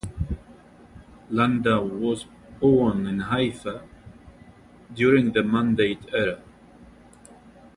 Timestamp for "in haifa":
3.05-3.83